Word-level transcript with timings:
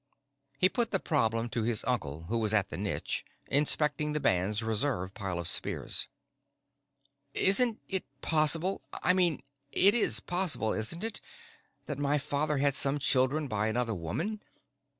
He 0.57 0.67
put 0.67 0.89
the 0.89 0.99
problem 0.99 1.47
to 1.49 1.61
his 1.61 1.83
uncle 1.83 2.23
who 2.23 2.39
was 2.39 2.55
at 2.55 2.69
the 2.69 2.75
niche, 2.79 3.23
inspecting 3.45 4.13
the 4.13 4.19
band's 4.19 4.63
reserve 4.63 5.13
pile 5.13 5.37
of 5.37 5.47
spears. 5.47 6.07
"Isn't 7.35 7.79
it 7.87 8.03
possible 8.19 8.81
I 8.91 9.13
mean, 9.13 9.43
it 9.71 9.93
is 9.93 10.19
possible, 10.19 10.73
isn't 10.73 11.03
it 11.03 11.21
that 11.85 11.99
my 11.99 12.17
father 12.17 12.57
had 12.57 12.73
some 12.73 12.97
children 12.97 13.47
by 13.47 13.67
another 13.67 13.93
woman? 13.93 14.41